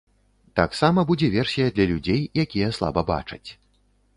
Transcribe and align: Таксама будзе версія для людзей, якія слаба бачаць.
Таксама 0.59 1.03
будзе 1.09 1.29
версія 1.35 1.67
для 1.75 1.85
людзей, 1.91 2.21
якія 2.45 2.73
слаба 2.79 3.01
бачаць. 3.15 3.45